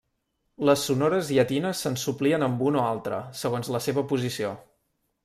[0.67, 4.55] Les sonores llatines se'n suplien amb un o altre segons la seva posició.